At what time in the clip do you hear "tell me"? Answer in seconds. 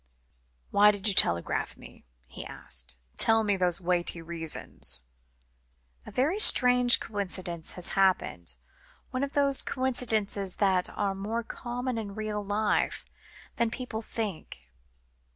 3.17-3.55